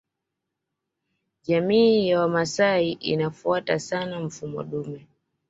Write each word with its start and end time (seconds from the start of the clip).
Jamii 1.43 2.07
ya 2.09 2.19
Wamasai 2.21 2.91
inafuata 2.91 3.79
sana 3.79 4.19
mfumoo 4.19 4.63
dume 4.63 5.07